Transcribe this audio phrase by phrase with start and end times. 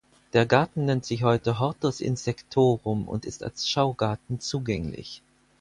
[0.33, 5.21] Der Garten nennt sich heute ‚Hortus Insectorum‘ und ist als Schaugarten zugänglich.